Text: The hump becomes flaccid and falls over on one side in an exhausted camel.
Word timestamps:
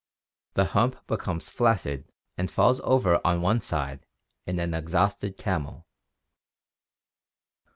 The 0.55 0.65
hump 0.65 0.95
becomes 1.05 1.51
flaccid 1.51 2.09
and 2.35 2.49
falls 2.49 2.79
over 2.83 3.21
on 3.23 3.43
one 3.43 3.59
side 3.59 4.03
in 4.47 4.59
an 4.59 4.73
exhausted 4.73 5.37
camel. 5.37 5.85